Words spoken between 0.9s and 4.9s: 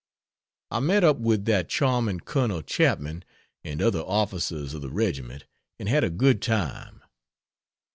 up" with that charming Colonel Chapman, and other officers of the